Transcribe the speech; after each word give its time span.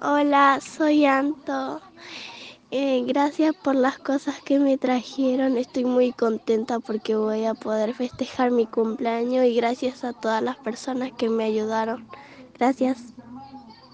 Hola, 0.00 0.60
soy 0.60 1.04
Anto. 1.06 1.80
Eh, 2.70 3.04
gracias 3.06 3.54
por 3.54 3.74
las 3.76 3.98
cosas 3.98 4.40
que 4.42 4.58
me 4.58 4.78
trajeron. 4.78 5.56
Estoy 5.56 5.84
muy 5.84 6.12
contenta 6.12 6.80
porque 6.80 7.16
voy 7.16 7.44
a 7.46 7.54
poder 7.54 7.94
festejar 7.94 8.50
mi 8.50 8.66
cumpleaños 8.66 9.44
y 9.46 9.54
gracias 9.56 10.04
a 10.04 10.12
todas 10.12 10.42
las 10.42 10.56
personas 10.58 11.12
que 11.12 11.28
me 11.28 11.44
ayudaron. 11.44 12.00
Gracias. 12.58 13.14